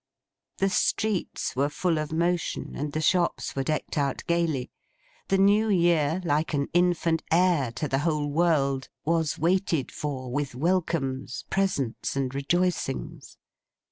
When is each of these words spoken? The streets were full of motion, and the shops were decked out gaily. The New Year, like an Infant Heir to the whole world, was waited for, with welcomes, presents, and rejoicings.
The 0.57 0.69
streets 0.69 1.55
were 1.55 1.69
full 1.69 1.99
of 1.99 2.11
motion, 2.11 2.73
and 2.75 2.91
the 2.91 3.01
shops 3.05 3.55
were 3.55 3.61
decked 3.63 3.99
out 3.99 4.23
gaily. 4.25 4.71
The 5.27 5.37
New 5.37 5.69
Year, 5.69 6.21
like 6.25 6.55
an 6.55 6.69
Infant 6.73 7.21
Heir 7.31 7.71
to 7.73 7.87
the 7.87 7.99
whole 7.99 8.25
world, 8.31 8.89
was 9.05 9.37
waited 9.37 9.91
for, 9.91 10.31
with 10.31 10.55
welcomes, 10.55 11.45
presents, 11.51 12.15
and 12.15 12.33
rejoicings. 12.33 13.37